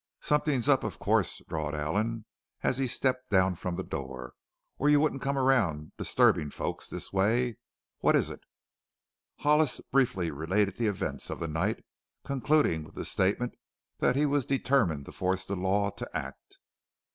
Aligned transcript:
"Something's 0.19 0.67
up, 0.67 0.83
of 0.83 0.97
course," 0.97 1.43
drawled 1.47 1.75
Allen 1.75 2.25
as 2.63 2.79
he 2.79 2.87
stepped 2.87 3.29
down 3.29 3.53
from 3.53 3.75
the 3.75 3.83
door, 3.83 4.33
"or 4.79 4.89
you 4.89 4.99
wouldn't 4.99 5.21
come 5.21 5.37
around 5.37 5.91
disturbing 5.95 6.49
folks 6.49 6.87
this 6.87 7.13
way. 7.13 7.57
What 7.99 8.15
is 8.15 8.31
it?" 8.31 8.39
Hollis 9.41 9.79
briefly 9.79 10.31
related 10.31 10.77
the 10.77 10.87
events 10.87 11.29
of 11.29 11.39
the 11.39 11.47
night, 11.47 11.85
concluding 12.25 12.83
with 12.83 12.95
the 12.95 13.05
statement 13.05 13.53
that 13.99 14.15
he 14.15 14.25
was 14.25 14.47
determined 14.47 15.05
to 15.05 15.11
force 15.11 15.45
the 15.45 15.55
law 15.55 15.91
to 15.91 16.17
act. 16.17 16.57